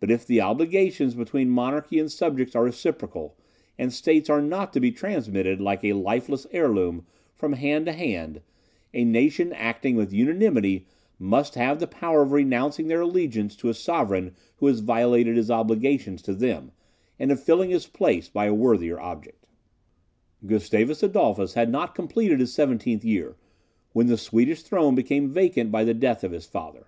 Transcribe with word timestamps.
But 0.00 0.10
if 0.10 0.26
the 0.26 0.40
obligations 0.40 1.14
between 1.14 1.50
monarchy 1.50 1.98
and 1.98 2.10
subjects 2.10 2.56
are 2.56 2.64
reciprocal, 2.64 3.36
and 3.76 3.92
states 3.92 4.30
are 4.30 4.40
not 4.40 4.72
to 4.72 4.80
be 4.80 4.90
transmitted, 4.90 5.60
like 5.60 5.84
a 5.84 5.92
lifeless 5.92 6.46
heirloom, 6.50 7.04
from 7.34 7.52
hand 7.52 7.84
to 7.84 7.92
hand, 7.92 8.40
a 8.94 9.04
nation 9.04 9.52
acting 9.52 9.96
with 9.96 10.14
unanimity 10.14 10.86
must 11.18 11.56
have 11.56 11.78
the 11.78 11.86
power 11.86 12.22
of 12.22 12.32
renouncing 12.32 12.88
their 12.88 13.02
allegiance 13.02 13.54
to 13.56 13.68
a 13.68 13.74
sovereign 13.74 14.34
who 14.56 14.66
has 14.66 14.80
violated 14.80 15.36
his 15.36 15.50
obligations 15.50 16.22
to 16.22 16.32
them, 16.32 16.72
and 17.18 17.30
of 17.30 17.38
filling 17.38 17.68
his 17.68 17.86
place 17.86 18.30
by 18.30 18.46
a 18.46 18.54
worthier 18.54 18.98
object. 18.98 19.46
Gustavus 20.46 21.02
Adolphus 21.02 21.52
had 21.52 21.68
not 21.68 21.94
completed 21.94 22.40
his 22.40 22.54
seventeenth 22.54 23.04
year, 23.04 23.36
when 23.92 24.06
the 24.06 24.16
Swedish 24.16 24.62
throne 24.62 24.94
became 24.94 25.28
vacant 25.28 25.70
by 25.70 25.84
the 25.84 25.92
death 25.92 26.24
of 26.24 26.32
his 26.32 26.46
father. 26.46 26.86